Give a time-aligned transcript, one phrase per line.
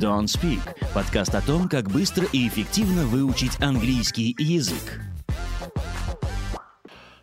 [0.00, 0.60] Don't Speak–
[0.94, 4.98] подкаст о том, как быстро и эффективно выучить английский язык.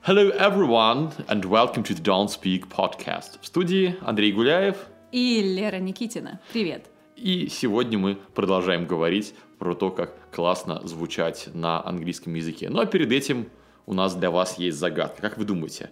[0.06, 3.40] Hello everyone and welcome to the Don't Speak podcast.
[3.42, 4.78] В студии Андрей Гуляев.
[5.12, 6.40] И Лера Никитина.
[6.54, 6.86] Привет.
[7.16, 12.70] И сегодня мы продолжаем говорить про то, как классно звучать на английском языке.
[12.70, 13.50] Но перед этим
[13.88, 15.20] у нас для вас есть загадка.
[15.20, 15.90] Как вы думаете,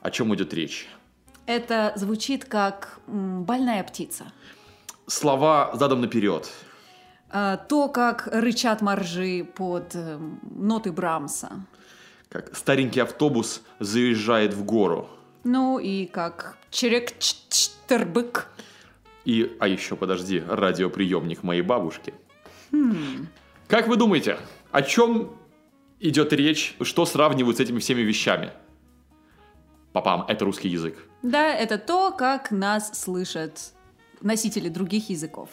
[0.00, 0.88] о чем идет речь?
[1.44, 4.32] Это звучит как больная птица.
[5.06, 6.50] Слова задом наперед.
[7.30, 11.64] А, То, как рычат моржи под эм, ноты Брамса.
[12.28, 15.08] Как старенький автобус заезжает в гору.
[15.44, 18.46] Ну и как черек-чтербык.
[19.24, 22.14] И, а еще, подожди, радиоприемник моей бабушки.
[23.68, 24.38] Как вы думаете,
[24.70, 25.30] о чем
[26.00, 28.52] идет речь, что сравнивают с этими всеми вещами?
[29.92, 30.96] Папам, это русский язык.
[31.22, 33.72] Да, это то, как нас слышат
[34.22, 35.48] носители других языков.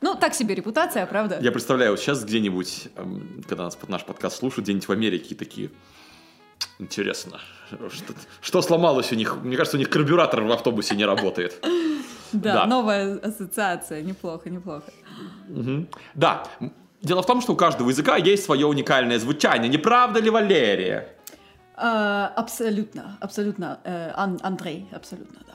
[0.00, 1.38] Ну, так себе репутация, правда?
[1.40, 5.70] Я представляю, вот сейчас где-нибудь, эм, когда нас, наш подкаст слушают, где-нибудь в Америке такие,
[6.78, 9.36] интересно, что, что сломалось у них?
[9.42, 11.64] Мне кажется, у них карбюратор в автобусе не работает.
[12.32, 12.66] Да, да.
[12.66, 14.02] новая ассоциация.
[14.02, 14.92] Неплохо, неплохо.
[16.14, 19.68] Да, м, дело в том, что у каждого языка есть свое уникальное звучание.
[19.68, 21.14] Не правда ли, Валерия?
[21.76, 23.78] А, абсолютно, абсолютно.
[23.84, 25.54] э, Ан- Андрей, абсолютно, да.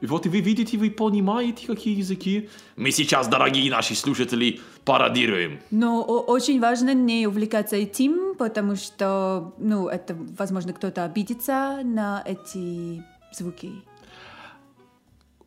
[0.00, 2.48] Вот вы видите, вы понимаете, какие языки.
[2.76, 5.60] Мы сейчас, дорогие наши слушатели, пародируем.
[5.70, 13.02] Но очень важно не увлекаться этим, потому что, ну, это, возможно, кто-то обидится на эти
[13.32, 13.72] звуки.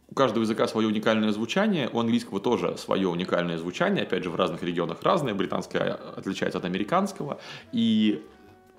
[0.10, 4.36] У каждого языка свое уникальное звучание, у английского тоже свое уникальное звучание, опять же, в
[4.36, 7.40] разных регионах разное, британское отличается от американского,
[7.72, 8.22] и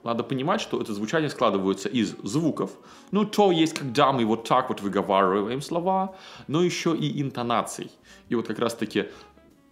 [0.05, 2.71] надо понимать, что это звучание складывается из звуков,
[3.11, 6.15] ну, то есть, когда мы вот так вот выговариваем слова,
[6.49, 7.91] но еще и интонаций.
[8.29, 9.07] И вот как раз-таки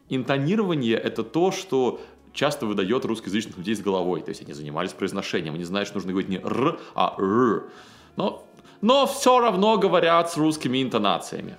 [0.09, 2.01] интонирование– это то, что
[2.33, 4.23] часто выдает русскоязычных людей с головой.
[4.23, 7.71] То есть они занимались произношением, они знают, что нужно говорить не «р», а «р».
[8.17, 8.45] Но,
[8.81, 11.57] но все равно говорят с русскими интонациями.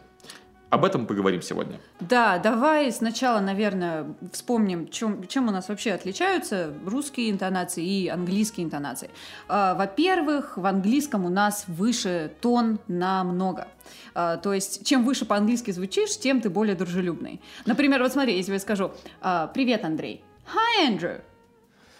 [0.71, 1.81] Об этом поговорим сегодня.
[1.99, 8.65] Да, давай сначала, наверное, вспомним, чем, чем у нас вообще отличаются русские интонации и английские
[8.65, 9.09] интонации.
[9.49, 13.67] А, Во-первых, в английском у нас выше тон намного.
[14.15, 17.41] А, То есть, чем выше по-английски звучишь, тем ты более дружелюбный.
[17.65, 20.23] Например, вот смотри, если я скажу а, «Привет, Андрей».
[20.55, 21.19] «Hi, Andrew».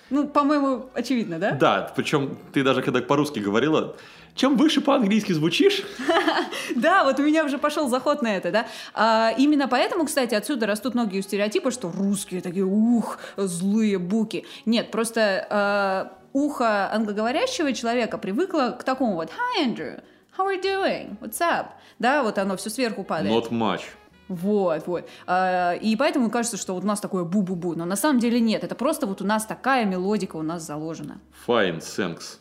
[0.10, 1.52] Ну, по-моему, очевидно, да?
[1.52, 3.98] Да, причем ты даже когда по-русски говорила,
[4.36, 5.84] чем выше по-английски звучишь,
[6.76, 8.68] Да, вот у меня уже пошел заход на это, да.
[8.94, 14.46] А, именно поэтому, кстати, отсюда растут многие стереотипы, что русские такие, ух, злые буки.
[14.66, 20.02] Нет, просто а, ухо англоговорящего человека привыкло к такому вот «Hi, Andrew,
[20.38, 21.18] how are you doing?
[21.20, 21.68] What's up?»
[22.00, 23.34] Да, вот оно все сверху падает.
[23.34, 23.82] not much.
[24.28, 25.10] Вот, вот.
[25.28, 27.76] А, И поэтому кажется, что вот у нас такое бу-бу-бу.
[27.76, 28.64] Но на самом деле нет.
[28.64, 31.20] Это просто вот у нас такая мелодика у нас заложена.
[31.46, 32.38] Fine, thanks.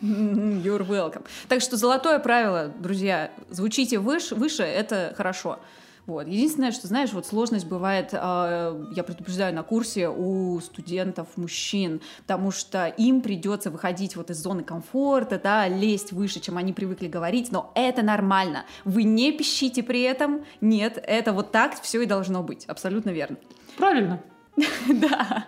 [0.02, 1.24] You're welcome.
[1.48, 5.58] Так что золотое правило, друзья, звучите выше, выше это хорошо.
[6.06, 6.26] Вот.
[6.26, 12.50] Единственное, что, знаешь, вот сложность бывает, э, я предупреждаю, на курсе у студентов мужчин, потому
[12.50, 17.52] что им придется выходить вот из зоны комфорта, да, лезть выше, чем они привыкли говорить,
[17.52, 18.64] но это нормально.
[18.84, 23.36] Вы не пищите при этом, нет, это вот так все и должно быть, абсолютно верно.
[23.76, 24.20] Правильно.
[24.88, 25.46] Да.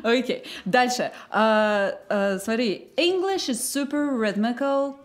[0.02, 0.44] Окей.
[0.64, 1.12] Дальше.
[1.30, 2.88] А, а, смотри.
[2.96, 4.96] English is super rhythmical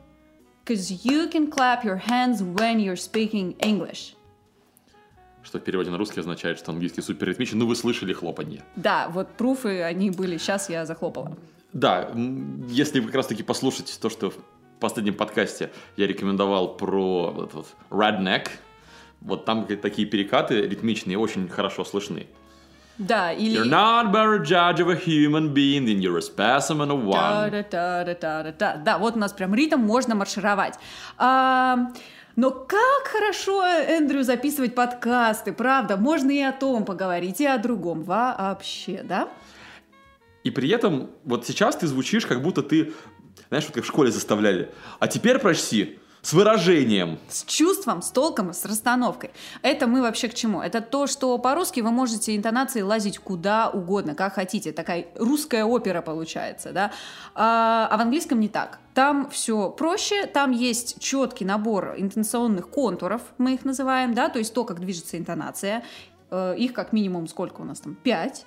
[0.65, 4.15] because you can clap your hands when you're speaking English.
[5.43, 7.59] Что в переводе на русский означает, что английский супер ритмичен.
[7.59, 8.63] Ну, вы слышали хлопанье.
[8.75, 10.37] Да, вот пруфы, они были.
[10.37, 11.37] Сейчас я захлопала.
[11.73, 12.11] Да,
[12.69, 14.35] если вы как раз-таки послушаете то, что в
[14.79, 18.49] последнем подкасте я рекомендовал про вот этот вот redneck,
[19.21, 22.27] вот там такие перекаты ритмичные очень хорошо слышны.
[22.97, 23.57] Да, или...
[23.57, 27.49] You're not better judge of a human being than you're a specimen of one.
[27.49, 28.77] Да-да-да-да-да-да.
[28.77, 30.75] Да, вот у нас прям ритм, можно маршировать.
[31.17, 31.91] А,
[32.35, 35.97] но как хорошо, Эндрю, записывать подкасты, правда?
[35.97, 39.29] Можно и о том поговорить, и о другом вообще, да?
[40.43, 42.93] И при этом вот сейчас ты звучишь, как будто ты,
[43.49, 44.71] знаешь, вот как в школе заставляли.
[44.99, 47.19] А теперь прочти с выражением.
[47.27, 49.31] С чувством, с толком, с расстановкой.
[49.61, 50.61] Это мы вообще к чему?
[50.61, 54.71] Это то, что по-русски вы можете интонации лазить куда угодно, как хотите.
[54.71, 56.91] Такая русская опера получается, да?
[57.35, 58.79] А, а в английском не так.
[58.93, 64.53] Там все проще, там есть четкий набор интонационных контуров, мы их называем, да, то есть
[64.53, 65.83] то, как движется интонация.
[66.31, 67.95] Э, Их как минимум сколько у нас там?
[67.95, 68.45] Пять.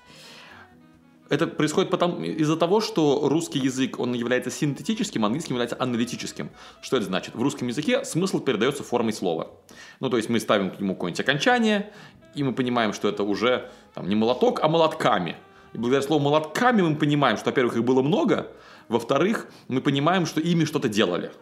[1.28, 6.50] Это происходит потом из-за того, что русский язык, он является синтетическим, а английский является аналитическим.
[6.81, 7.34] Что это значит?
[7.34, 9.50] В русском языке смысл передается формой слова.
[9.99, 11.93] Ну, то есть мы ставим к нему какое-нибудь окончание,
[12.34, 15.37] и мы понимаем, что это уже там, не молоток, а молотками.
[15.73, 18.52] И благодаря слову молотками мы понимаем, что, во-первых, их было много,
[18.88, 21.32] во-вторых, мы понимаем, что ими что-то делали.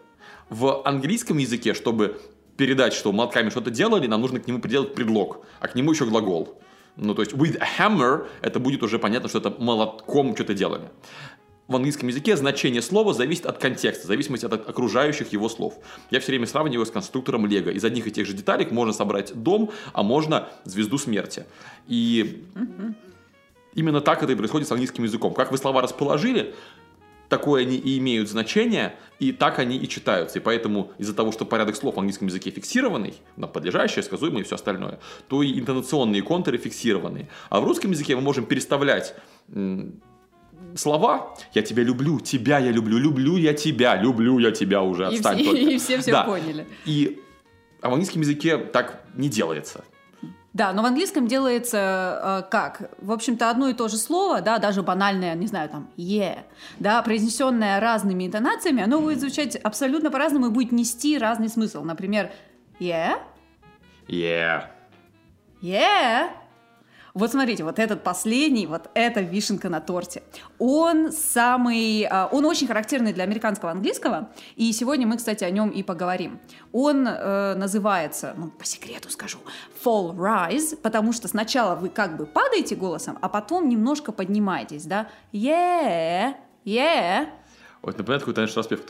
[0.48, 2.20] В английском языке, чтобы
[2.56, 6.06] передать, что молотками что-то делали, нам нужно к нему приделать предлог, а к нему еще
[6.06, 6.58] глагол.
[6.96, 10.90] Ну, то есть with a hammer это будет уже понятно, что это молотком что-то делали.
[11.66, 15.74] В английском языке значение слова зависит от контекста, в зависимости от окружающих его слов.
[16.10, 17.70] Я все время сравниваю с конструктором Лего.
[17.70, 21.46] Из одних и тех же деталей можно собрать дом, а можно звезду смерти.
[21.88, 22.44] И
[23.74, 25.32] именно так это и происходит с английским языком.
[25.32, 26.54] Как вы слова расположили,
[27.28, 30.38] такое они и имеют значение, и так они и читаются.
[30.38, 34.44] И поэтому из-за того, что порядок слов в английском языке фиксированный, на подлежащее, сказуемое и
[34.44, 34.98] все остальное,
[35.28, 37.28] то и интонационные контуры фиксированы.
[37.50, 39.14] А в русском языке мы можем переставлять
[40.76, 45.38] слова «я тебя люблю», «тебя я люблю», «люблю я тебя», «люблю я тебя» уже, отстань
[45.40, 45.70] и все, только.
[45.70, 46.24] И все все Да.
[46.24, 46.66] поняли.
[46.84, 47.20] И
[47.80, 49.84] а в английском языке так не делается.
[50.54, 52.90] Да, но в английском делается э, как?
[52.98, 56.44] В общем-то, одно и то же слово, да, даже банальное, не знаю, там, yeah,
[56.78, 61.82] да, произнесенное разными интонациями, оно будет звучать абсолютно по-разному и будет нести разный смысл.
[61.82, 62.30] Например,
[62.78, 63.18] yeah,
[64.06, 64.68] Yeah.
[65.60, 66.30] yeah.
[67.14, 70.24] Вот смотрите, вот этот последний, вот эта вишенка на торте.
[70.58, 75.70] Он самый, а, он очень характерный для американского английского, и сегодня мы, кстати, о нем
[75.70, 76.40] и поговорим.
[76.72, 79.38] Он э, называется, ну, по секрету скажу,
[79.84, 85.08] fall rise, потому что сначала вы как бы падаете голосом, а потом немножко поднимаетесь, да?
[85.32, 86.34] Yeah,
[86.64, 87.28] yeah.
[87.82, 88.80] Вот напоминает какой-то, знаешь, распев.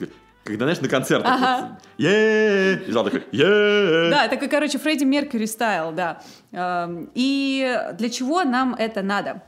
[0.44, 1.32] Такой, Когда, знаешь, на концертах.
[1.32, 1.78] Ага.
[1.98, 3.24] И зал такой!
[3.32, 6.22] Да, как, короче, Фредди Меркьюри стайл, да.
[6.52, 9.42] Эм, И для чего нам это надо?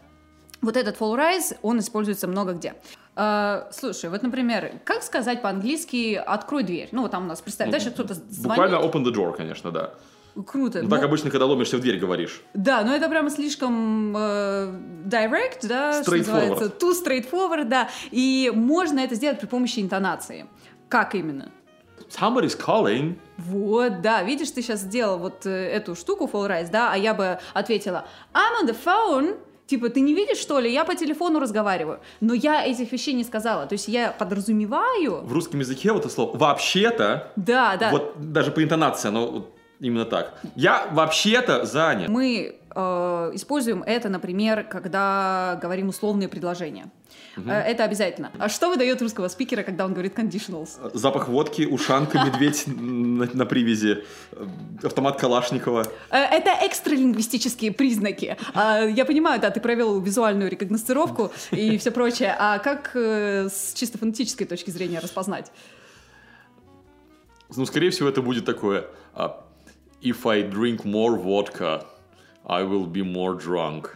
[0.62, 2.74] Вот этот full rise, он используется много где.
[3.14, 6.88] Э, Слушай, вот, например, как сказать по-английски «открой дверь»?
[6.92, 8.42] Ну, вот там у нас, представь, дальше кто-то звонит.
[8.42, 9.92] Буквально open the door, конечно, да.
[10.46, 10.82] Круто.
[10.82, 12.42] Ну, так Ну, обычно, когда ломишься в дверь, говоришь.
[12.52, 14.72] Да, но это прямо слишком э,
[15.06, 17.88] direct, да, что называется, too straightforward, да.
[18.10, 20.46] И можно это сделать при помощи интонации.
[20.88, 21.50] Как именно?
[22.08, 23.16] Somebody's calling.
[23.36, 27.14] Вот, да, видишь, ты сейчас сделал вот э, эту штуку Fall Rise, да, а я
[27.14, 29.36] бы ответила I'm on the phone,
[29.66, 32.00] типа, ты не видишь, что ли, я по телефону разговариваю.
[32.20, 36.14] Но я этих вещей не сказала, то есть я подразумеваю, В русском языке вот это
[36.14, 40.40] слово «вообще-то», да, да, вот даже по интонации оно вот именно так.
[40.54, 42.08] Я вообще-то занят.
[42.08, 46.90] мы э, используем это, например, когда говорим условные предложения.
[47.36, 48.30] Э, это обязательно.
[48.38, 50.90] А что выдает русского спикера, когда он говорит conditionals?
[50.94, 54.46] Запах водки, ушанка, медведь на, на привязи, э,
[54.82, 55.86] автомат Калашникова.
[56.10, 58.36] Э, Это экстралингвистические признаки.
[58.54, 62.34] А, Я понимаю, да, ты провел визуальную рекогностировку и все прочее.
[62.38, 65.50] А как с чисто фонетической точки зрения распознать?
[67.54, 68.86] Ну, скорее всего, это будет такое.
[69.14, 69.44] а,
[70.02, 71.84] If I drink more vodka,
[72.44, 73.90] I will be more drunk.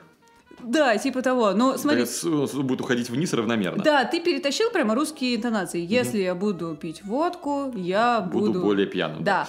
[0.65, 1.53] Да, типа того.
[1.53, 3.83] Ну, смотри, Да, с- будет уходить вниз равномерно.
[3.83, 5.85] да, ты перетащил прямо русские интонации.
[5.85, 8.47] Если я буду пить водку, я буду...
[8.47, 9.23] Буду более пьяным.
[9.25, 9.47] Да.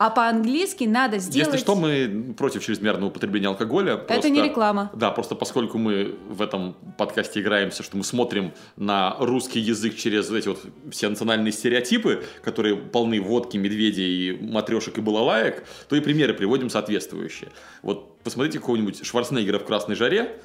[0.00, 1.48] А по-английски надо сделать...
[1.48, 3.92] Если что, мы против чрезмерного употребления алкоголя.
[3.96, 4.90] Это просто- не реклама.
[4.94, 10.30] Да, просто поскольку мы в этом подкасте играемся, что мы смотрим на русский язык через
[10.30, 10.60] вот эти вот
[10.90, 17.50] все национальные стереотипы, которые полны водки, медведей, матрешек и балалаек, то и примеры приводим соответствующие.
[17.82, 20.40] Вот посмотрите какого-нибудь Шварценеггера в «Красной жаре»,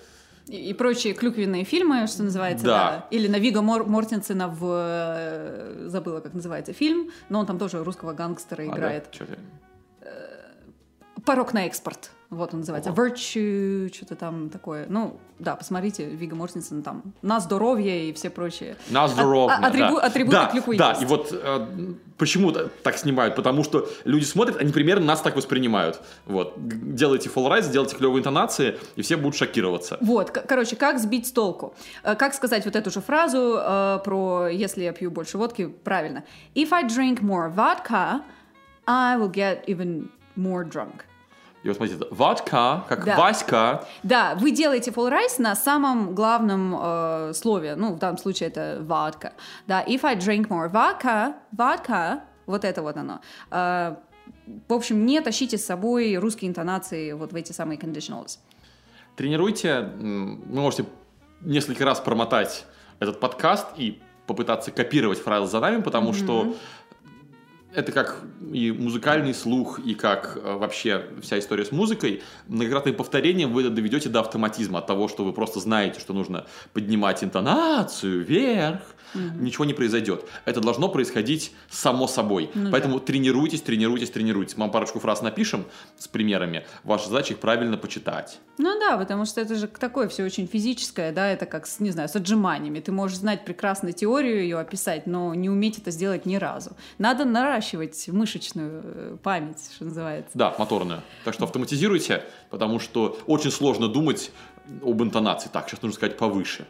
[0.47, 2.91] И, и прочие клюквенные фильмы, что называется, Да.
[2.91, 3.07] да.
[3.17, 4.59] Или на Вига Мор- Мортенсена в...
[4.63, 8.71] э, Забыла, как называется фильм, но он там тоже русского гангстера А, да?
[8.73, 9.11] играет.
[9.11, 9.37] Чё ты?
[11.25, 12.11] Порог на экспорт.
[12.31, 12.89] Вот он называется.
[12.89, 14.87] Virtue, что-то там такое.
[14.89, 18.77] Ну, да, посмотрите, Вига Мортенсен там на здоровье и все прочие.
[18.89, 19.55] На здоровье.
[19.55, 20.07] А- атрибу- да.
[20.07, 21.01] атрибуты да, клюквы Да, есть.
[21.03, 21.67] и вот э,
[22.17, 23.35] почему так снимают?
[23.35, 26.01] Потому что люди смотрят, они примерно нас так воспринимают.
[26.25, 26.53] Вот.
[26.57, 29.97] Делайте rise, делайте клевые интонации, и все будут шокироваться.
[30.01, 31.75] Вот, короче, как сбить с толку?
[32.03, 36.23] Э, Как сказать вот эту же фразу э, про «если я пью больше водки» правильно?
[36.55, 38.21] If I drink more vodka,
[38.87, 41.03] I will get even more drunk.
[41.65, 43.17] И вот смотрите, водка, как Да.
[43.17, 48.49] Васька, Да, вы делаете full rice на самом главном э, слове, ну, в данном случае
[48.49, 49.33] это водка.
[49.65, 53.19] Да, if I drink more vodka, vodka, вот это вот оно.
[53.49, 53.95] Э,
[54.67, 58.37] в общем, не тащите с собой русские интонации вот в эти самые conditionals.
[59.15, 60.85] тренируйте, вы можете
[61.41, 62.65] несколько раз промотать
[62.99, 66.55] этот подкаст и попытаться копировать фразы за нами, потому что
[67.75, 68.21] это как
[68.53, 72.23] и музыкальный слух, и как э, вообще вся история с музыкой.
[72.47, 77.23] Многократным повторением вы доведете до автоматизма, от того, что вы просто знаете, что нужно поднимать
[77.23, 78.81] интонацию вверх,
[79.13, 80.25] ничего не произойдет.
[80.45, 82.49] Это должно происходить само собой.
[82.53, 84.57] Ну Поэтому тренируйтесь, тренируйтесь, тренируйтесь.
[84.57, 85.65] Мы вам парочку фраз напишем
[85.97, 86.65] с примерами.
[86.83, 88.39] Ваша задача их правильно почитать.
[88.57, 91.91] Ну да, потому что это же такое все очень физическое, да, это как, с, не
[91.91, 92.79] знаю, с отжиманиями.
[92.79, 96.71] Ты можешь знать прекрасно теорию ее описать, но не уметь это сделать ни разу.
[96.97, 100.31] Надо наращивать мышечную э, память, что называется.
[100.33, 101.01] Да, моторную.
[101.23, 104.31] Так что автоматизируйте, потому что очень сложно думать
[104.83, 105.49] об интонации.
[105.51, 106.65] Так, сейчас нужно сказать повыше.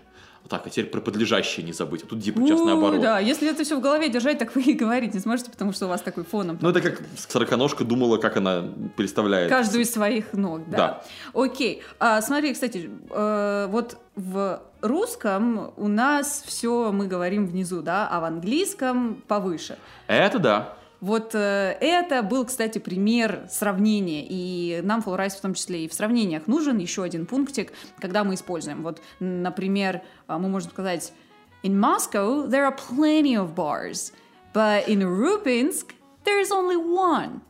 [0.48, 2.04] Так, а теперь про подлежащее не забыть.
[2.04, 3.02] А тут типа сейчас наоборот.
[3.02, 5.88] Да, если это все в голове держать, так вы и говорить не сможете, потому что
[5.88, 6.60] у вас такой фоном.
[6.62, 8.64] Ну, это как сороконожка думала, как она
[8.96, 9.50] представляет.
[9.50, 10.78] Каждую из своих ног, да.
[10.78, 11.04] Да.
[11.34, 11.82] Окей.
[12.00, 18.20] А, смотри, кстати, э, вот в русском у нас все мы говорим внизу, да, а
[18.20, 19.80] в английском повыше.
[20.06, 20.78] Это да.
[21.06, 25.94] Вот э, это был, кстати, пример сравнения, и нам Rise в том числе и в
[25.94, 28.82] сравнениях нужен еще один пунктик, когда мы используем.
[28.82, 31.14] Вот, например, а, мы можем сказать
[31.62, 34.14] In Moscow there are plenty of bars,
[34.52, 35.94] but in Rupinsk
[36.24, 37.42] there is only one.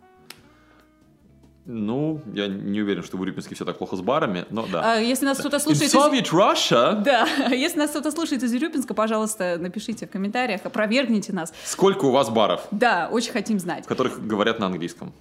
[1.68, 4.94] Ну, я не уверен, что в Урюпинске все так плохо с барами, но да.
[4.94, 5.92] А если нас кто-то In слушает...
[5.92, 11.34] из- Soviet Russia Да, если нас кто-то слушает из Урюпинска, пожалуйста, напишите в комментариях, опровергните
[11.34, 11.52] нас.
[11.64, 13.86] сколько у вас баров, Да, очень хотим знать.
[13.86, 15.12] в которых говорят на английском?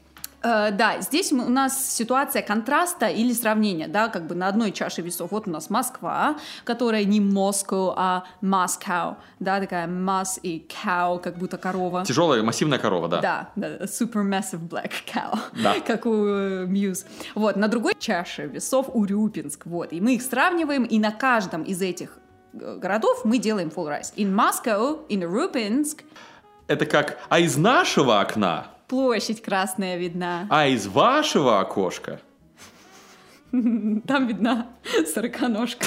[0.44, 4.72] Э, да, здесь мы- у нас ситуация контраста или сравнения, да, как бы на одной
[4.72, 5.30] чаше весов.
[5.30, 11.38] Вот у нас Москва, которая не Moscow, а Moscow, да, такая Мас и cow, как
[11.38, 12.04] будто корова.
[12.04, 13.20] Тяжелая, массивная корова, да.
[13.20, 15.74] Да, да, super massive black cow, Да.
[15.86, 17.06] как у э, Muse.
[17.34, 21.80] Вот, на другой чаше весов Урюпинск, вот, и мы их сравниваем, и на каждом из
[21.80, 22.18] этих
[22.52, 24.12] э, городов мы делаем full rise.
[24.16, 26.02] In Moscow, in Урюпинск,
[26.66, 32.20] Это как, а из нашего окна, площадь красная видна, а из вашего окошка.
[33.50, 34.68] там видна
[35.12, 35.86] сороконожка.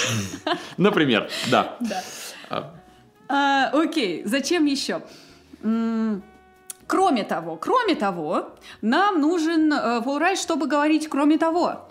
[0.77, 1.77] Например, да.
[1.79, 2.03] Да.
[2.49, 2.73] А,
[3.29, 5.01] А, окей, зачем еще?
[6.87, 9.99] Кроме того, кроме того, нам нужен э,
[10.39, 11.89] чтобы говорить кроме того.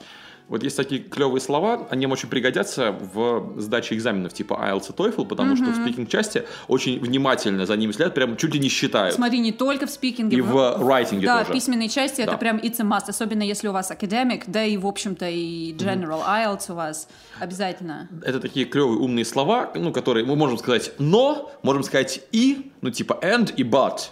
[0.49, 4.93] Вот есть такие клевые слова, они им очень пригодятся в сдаче экзаменов типа IELTS и
[4.93, 9.17] TOEFL, потому что в спикинг-части очень внимательно за ними следят, прям чуть ли не считают.
[9.17, 10.37] Смотри, не только в спикинге.
[10.37, 11.51] И в райтинге Да, тоже.
[11.51, 12.39] в письменной части это Да.
[12.39, 16.23] прям it's a must, особенно если у вас academic, да и, в общем-то, и general
[16.25, 17.09] IELTS у вас
[17.41, 18.09] обязательно.
[18.25, 22.91] Это такие клевые умные слова, ну, которые мы можем сказать «но», можем сказать «и», ну,
[22.91, 24.11] типа «and» и «but».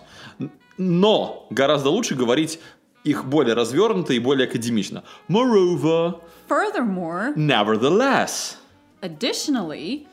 [0.77, 2.59] Но гораздо лучше говорить
[3.05, 5.05] их более развернуто и более академично.
[5.29, 8.57] Moreover, Furthermore, nevertheless,
[9.03, 10.07] additionally,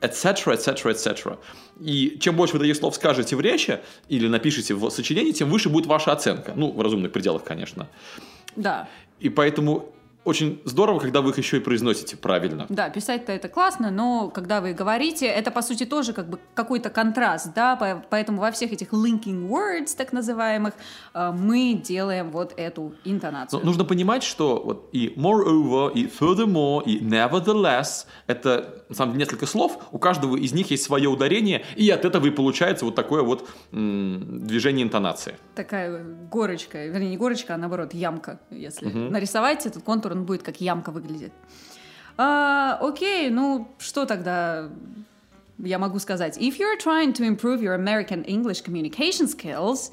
[0.00, 1.38] etc., etc., etc.
[1.80, 5.68] И чем больше вы таких слов скажете в речи или напишите в сочинении, тем выше
[5.68, 6.52] будет ваша оценка.
[6.54, 7.88] Ну, в разумных пределах, конечно.
[8.56, 9.92] да, И поэтому
[10.24, 12.66] очень здорово, когда вы их еще и произносите правильно.
[12.68, 16.90] Да, писать-то это классно, но когда вы говорите, это по сути тоже как бы какой-то
[16.90, 20.74] контраст, да, по- поэтому во всех этих linking words, так называемых,
[21.14, 23.64] э, мы делаем вот эту Но интонацию.
[23.64, 29.46] нужно понимать, что вот и moreover, и furthermore, и nevertheless— это, на самом деле, несколько
[29.46, 33.22] слов, у каждого из них есть свое ударение, и от этого и получается вот такое
[33.22, 35.36] вот м, движение интонации.
[35.54, 38.40] Такая горочка, вернее, не горочка, а наоборот, ямка.
[38.50, 41.32] Если нарисовать этот контур, он будет как ямка выглядит.
[42.16, 44.68] А, окей, ну что тогда
[45.58, 46.36] я могу сказать?
[46.36, 49.92] If you're trying to improve your American English communication skills,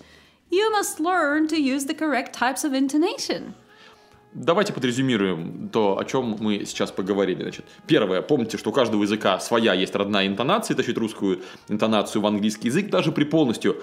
[0.50, 3.54] you must learn to use the correct types of intonation.
[4.34, 7.42] Давайте подрезюмируем то, о чем мы сейчас поговорили.
[7.42, 12.28] Значит, первое, помните, что у каждого языка своя есть родная интонация, тащить русскую интонацию в
[12.28, 13.82] английский язык даже при полностью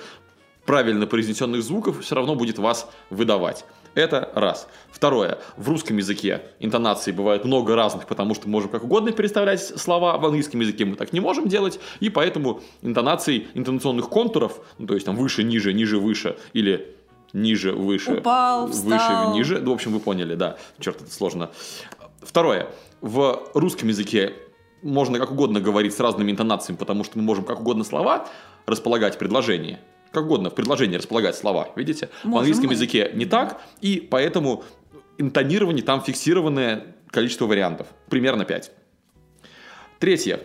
[0.66, 3.64] правильно произнесенных звуков все равно будет вас выдавать.
[3.94, 4.66] Это раз.
[4.90, 5.38] Второе.
[5.56, 10.18] В русском языке интонации бывают много разных, потому что можем как угодно переставлять слова.
[10.18, 11.78] В английском языке мы так не можем делать.
[12.00, 16.96] И поэтому интонаций, интонационных контуров, ну, то есть там выше, ниже, ниже, выше, или
[17.34, 19.34] ниже, выше, Упал, выше, встал.
[19.34, 19.58] ниже.
[19.60, 20.56] Ну, в общем, вы поняли, да.
[20.78, 21.50] Черт, это сложно.
[22.22, 22.68] Второе.
[23.02, 24.32] В русском языке
[24.80, 28.26] можно как угодно говорить с разными интонациями, потому что мы можем как угодно слова
[28.66, 29.78] располагать в предложении.
[30.12, 32.08] Как угодно в предложении располагать слова, видите?
[32.22, 32.72] в Можем английском мы.
[32.74, 34.62] языке не так, и поэтому
[35.18, 37.88] интонирование там фиксированное количество вариантов.
[38.08, 38.70] Примерно 5.
[39.98, 40.40] Третье.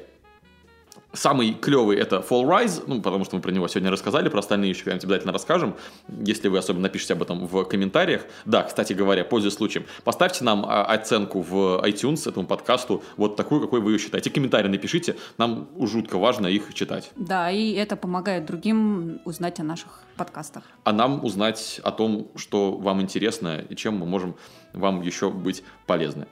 [1.14, 4.70] Самый клевый это Fall Rise, ну, потому что мы про него сегодня рассказали, про остальные
[4.70, 5.76] еще когда-нибудь обязательно расскажем,
[6.08, 8.26] если вы особенно напишите об этом в комментариях.
[8.46, 13.62] Да, кстати говоря, пользуясь случаем, поставьте нам а, оценку в iTunes этому подкасту, вот такую,
[13.62, 14.30] какой вы ее считаете.
[14.30, 17.12] Комментарии напишите, нам жутко важно их читать.
[17.16, 20.64] Да, и это помогает другим узнать о наших подкастах.
[20.84, 24.36] А нам узнать о том, что вам интересно и чем мы можем
[24.74, 26.28] вам еще быть полезны.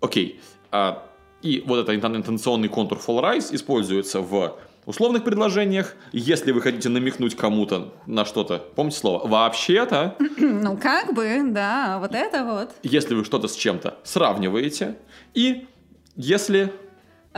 [0.00, 1.06] Окей, а
[1.42, 5.94] и вот этот интонационный контур Fall Rise используется в условных предложениях.
[6.12, 12.14] Если вы хотите намекнуть кому-то на что-то, помните слово «вообще-то», Ну, как бы, да, вот
[12.14, 12.70] это вот.
[12.82, 14.96] если вы что-то с чем-то сравниваете,
[15.34, 15.66] и
[16.14, 16.72] если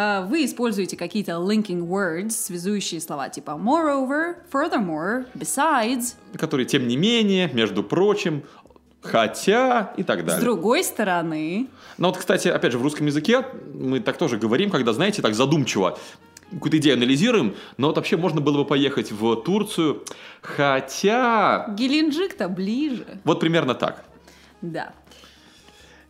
[0.00, 6.14] А, Вы используете какие-то linking words, связующие слова типа moreover, furthermore, besides.
[6.36, 8.44] которые тем не менее, между прочим,
[9.00, 10.40] хотя и так С далее.
[10.42, 14.92] другой стороны, Ну вот, кстати, опять же, в русском языке мы так тоже говорим, когда,
[14.92, 15.98] знаете, так задумчиво
[16.50, 20.02] какую-то идею анализируем, но вот вообще можно было бы поехать в Турцию,
[20.40, 21.66] хотя...
[21.76, 23.20] Геленджик-то ближе.
[23.24, 24.04] Вот примерно так.
[24.62, 24.92] Да.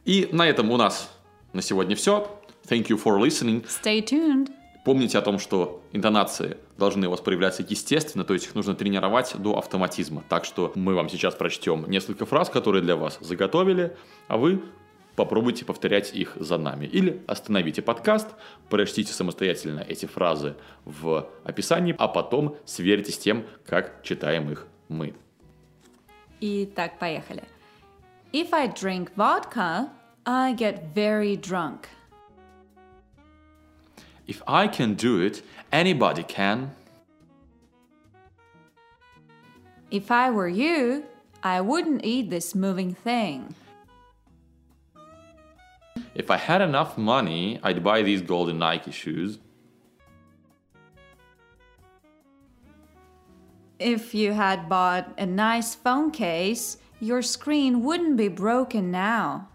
[0.04, 1.11] И на этом у нас
[1.52, 2.30] на сегодня все.
[2.68, 3.66] Thank you for listening.
[3.66, 4.50] Stay tuned.
[4.88, 9.35] Помните о том, что интонации должны у вас проявляться естественно, то есть их нужно тренировать
[9.38, 10.25] до автоматизма.
[10.30, 13.95] Так что мы вам сейчас прочтем несколько фраз, которые для вас заготовили,
[14.28, 14.62] а вы
[15.14, 16.87] попробуйте повторять их за нами.
[16.87, 18.28] Или остановите подкаст,
[18.71, 25.12] прочтите самостоятельно эти фразы в описании, а потом сверьте с тем, как читаем их мы.
[26.40, 27.42] Итак, поехали.
[28.33, 29.90] If I drink vodka,
[30.25, 31.88] I get very drunk.
[34.28, 35.42] If I can do it,
[35.73, 36.76] anybody can.
[39.90, 41.04] If I were you,
[41.42, 43.54] I wouldn't eat this moving thing.
[46.14, 49.38] If I had enough money, I'd buy these golden Nike shoes.
[53.78, 59.49] If you had bought a nice phone case, your screen wouldn't be broken now.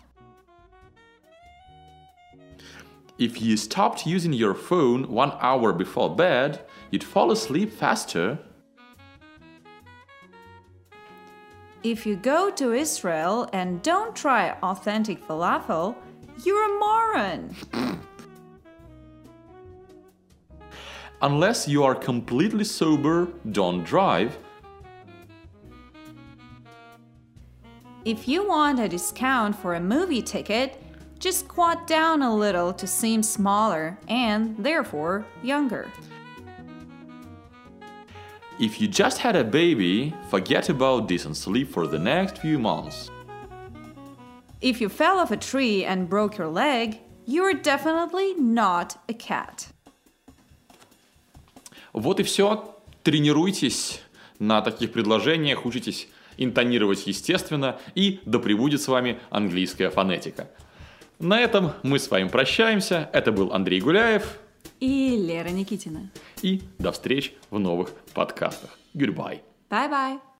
[3.20, 8.39] If you stopped using your phone one hour before bed, you'd fall asleep faster.
[11.84, 15.96] If you go to Israel and don't try authentic falafel,
[16.43, 17.55] you're a moron.
[21.22, 24.36] Unless you are completely sober, don't drive.
[28.05, 30.83] If you want a discount for a movie ticket,
[31.23, 35.90] just squat down a little to seem smaller and, therefore, younger.
[38.59, 42.59] If you just had a baby, forget about this and sleep for the next few
[42.59, 43.11] months.
[44.61, 49.68] If you fell off a tree and broke your leg, you're definitely not a cat.
[51.92, 52.75] Вот и все.
[53.05, 54.01] Тренируйтесь
[54.38, 60.49] на таких предложениях, учитесь интонировать естественно, и да пребудет с вами английская фонетика.
[61.24, 63.10] На этом мы с вами прощаемся.
[63.14, 64.40] Это был Андрей Гуляев.
[64.82, 66.12] И Лера Никитина.
[66.42, 68.78] И до встреч в новых подкастах.
[68.94, 69.40] Goodbye.
[69.70, 70.20] Bye bye.